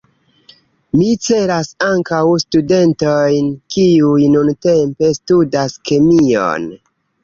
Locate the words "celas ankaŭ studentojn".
1.25-3.55